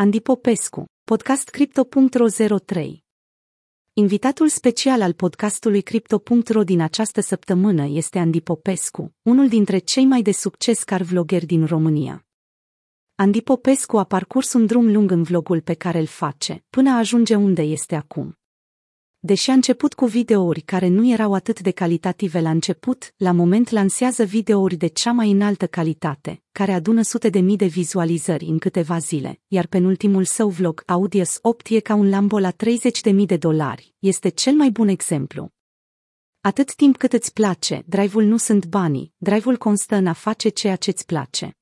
[0.00, 2.26] Andy Popescu, podcast Crypto.ro
[2.64, 3.04] 03.
[3.92, 10.22] Invitatul special al podcastului Crypto.ro din această săptămână este Andy Popescu, unul dintre cei mai
[10.22, 12.26] de succes car vloggeri din România.
[13.14, 17.34] Andy Popescu a parcurs un drum lung în vlogul pe care îl face, până ajunge
[17.34, 18.38] unde este acum.
[19.20, 23.70] Deși a început cu videouri care nu erau atât de calitative la început, la moment
[23.70, 28.58] lansează videouri de cea mai înaltă calitate, care adună sute de mii de vizualizări în
[28.58, 33.10] câteva zile, iar penultimul său vlog, Audius 8 e ca un Lambo la 30 de
[33.10, 35.50] mii de dolari, este cel mai bun exemplu.
[36.40, 40.76] Atât timp cât îți place, drive-ul nu sunt banii, drive-ul constă în a face ceea
[40.76, 41.57] ce îți place.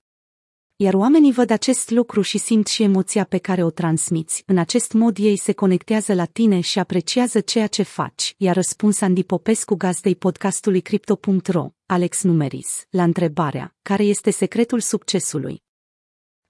[0.79, 4.43] Iar oamenii văd acest lucru și simt și emoția pe care o transmiți.
[4.47, 8.35] În acest mod ei se conectează la tine și apreciază ceea ce faci.
[8.37, 15.63] Iar răspuns Andy Popescu gazdei podcastului Crypto.ro, Alex Numeris, la întrebarea, care este secretul succesului?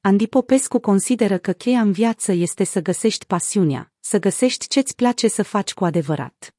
[0.00, 5.28] Andy Popescu consideră că cheia în viață este să găsești pasiunea, să găsești ce-ți place
[5.28, 6.55] să faci cu adevărat.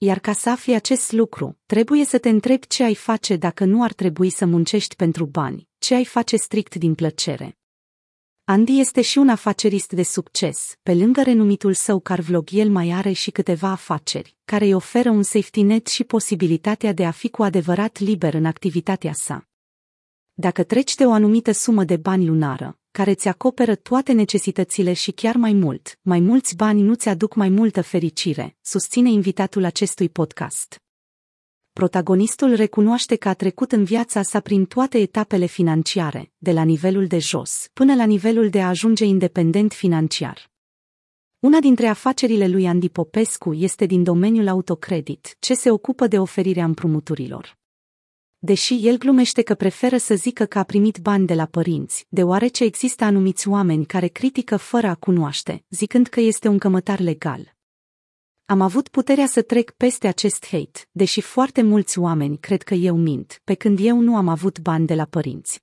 [0.00, 3.82] Iar ca să afli acest lucru, trebuie să te întrebi ce ai face dacă nu
[3.82, 7.58] ar trebui să muncești pentru bani, ce ai face strict din plăcere.
[8.44, 13.12] Andy este și un afacerist de succes, pe lângă renumitul său carvlog el mai are
[13.12, 17.42] și câteva afaceri, care îi oferă un safety net și posibilitatea de a fi cu
[17.42, 19.48] adevărat liber în activitatea sa.
[20.34, 25.10] Dacă treci de o anumită sumă de bani lunară, care ți acoperă toate necesitățile și
[25.10, 30.08] chiar mai mult, mai mulți bani nu ți aduc mai multă fericire, susține invitatul acestui
[30.08, 30.82] podcast.
[31.72, 37.06] Protagonistul recunoaște că a trecut în viața sa prin toate etapele financiare, de la nivelul
[37.06, 40.50] de jos până la nivelul de a ajunge independent financiar.
[41.38, 46.64] Una dintre afacerile lui Andy Popescu este din domeniul autocredit, ce se ocupă de oferirea
[46.64, 47.57] împrumuturilor
[48.38, 52.64] deși el glumește că preferă să zică că a primit bani de la părinți, deoarece
[52.64, 57.56] există anumiți oameni care critică fără a cunoaște, zicând că este un cămătar legal.
[58.44, 62.96] Am avut puterea să trec peste acest hate, deși foarte mulți oameni cred că eu
[62.96, 65.62] mint, pe când eu nu am avut bani de la părinți.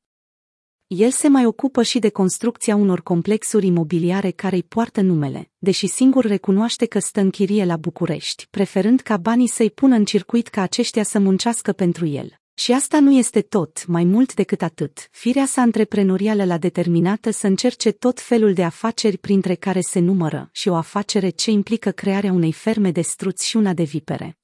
[0.88, 5.88] El se mai ocupă și de construcția unor complexuri imobiliare care îi poartă numele, deși
[5.88, 10.48] singur recunoaște că stă în chirie la București, preferând ca banii să-i pună în circuit
[10.48, 12.40] ca aceștia să muncească pentru el.
[12.58, 15.08] Și asta nu este tot, mai mult decât atât.
[15.12, 20.50] Firea sa antreprenorială l-a determinată să încerce tot felul de afaceri printre care se numără
[20.52, 24.38] și o afacere ce implică crearea unei ferme de struți și una de vipere.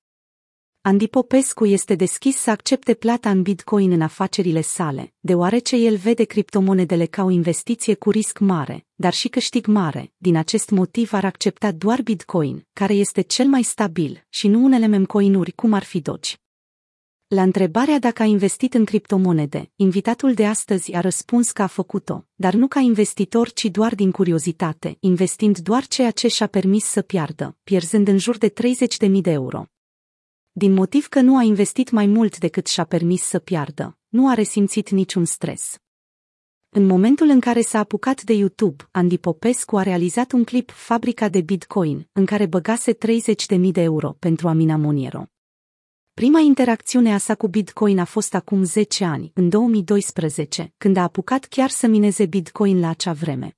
[0.84, 6.24] Andy Popescu este deschis să accepte plata în Bitcoin în afacerile sale, deoarece el vede
[6.24, 10.14] criptomonedele ca o investiție cu risc mare, dar și câștig mare.
[10.18, 14.86] Din acest motiv ar accepta doar Bitcoin, care este cel mai stabil, și nu unele
[14.86, 16.41] memcoinuri cum ar fi Doge.
[17.34, 22.25] La întrebarea dacă a investit în criptomonede, invitatul de astăzi a răspuns că a făcut-o,
[22.36, 27.02] dar nu ca investitor, ci doar din curiozitate, investind doar ceea ce și-a permis să
[27.02, 28.53] piardă, pierzând în jur de
[29.08, 29.66] 30.000 de euro.
[30.52, 34.34] Din motiv că nu a investit mai mult decât și-a permis să piardă, nu a
[34.34, 35.78] resimțit niciun stres.
[36.69, 41.30] În momentul în care s-a apucat de YouTube, Andy Popescu a realizat un clip Fabrica
[41.30, 45.25] de Bitcoin, în care băgase 30.000 de euro pentru a mina Moniero.
[46.22, 51.02] Prima interacțiune a sa cu Bitcoin a fost acum 10 ani, în 2012, când a
[51.02, 53.58] apucat chiar să mineze Bitcoin la acea vreme.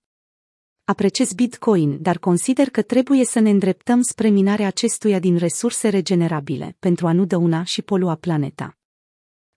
[0.84, 6.76] Apreciez Bitcoin, dar consider că trebuie să ne îndreptăm spre minarea acestuia din resurse regenerabile,
[6.80, 8.78] pentru a nu dăuna și polua planeta.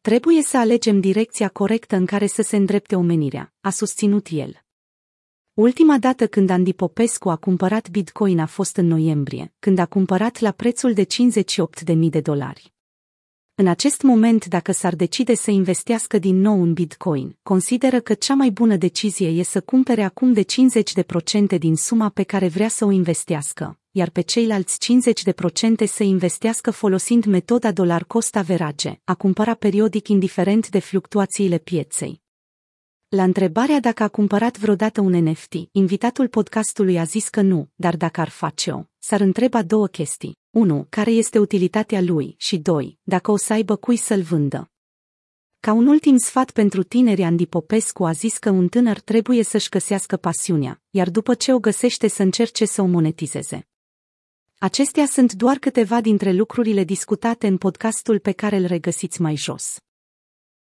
[0.00, 4.64] Trebuie să alegem direcția corectă în care să se îndrepte omenirea, a susținut el.
[5.52, 10.38] Ultima dată când Andy Popescu a cumpărat Bitcoin a fost în noiembrie, când a cumpărat
[10.38, 11.06] la prețul de
[11.84, 12.74] 58.000 de dolari.
[13.58, 18.34] În acest moment, dacă s-ar decide să investească din nou în Bitcoin, consideră că cea
[18.34, 20.44] mai bună decizie e să cumpere acum de
[21.54, 24.78] 50% din suma pe care vrea să o investească, iar pe ceilalți
[25.84, 32.24] 50% să investească folosind metoda dolar cost average, a cumpăra periodic indiferent de fluctuațiile pieței.
[33.08, 37.96] La întrebarea dacă a cumpărat vreodată un NFT, invitatul podcastului a zis că nu, dar
[37.96, 40.38] dacă ar face-o, s-ar întreba două chestii.
[40.50, 40.86] 1.
[40.88, 42.34] Care este utilitatea lui?
[42.38, 42.98] Și 2.
[43.02, 44.70] Dacă o să aibă cui să-l vândă.
[45.60, 49.68] Ca un ultim sfat pentru tineri, Andy Popescu a zis că un tânăr trebuie să-și
[49.68, 53.68] găsească pasiunea, iar după ce o găsește să încerce să o monetizeze.
[54.58, 59.80] Acestea sunt doar câteva dintre lucrurile discutate în podcastul pe care îl regăsiți mai jos.